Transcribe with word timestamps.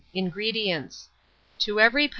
INGREDIENTS. 0.15 1.09
To 1.59 1.79
every 1.79 2.07
lb. 2.07 2.09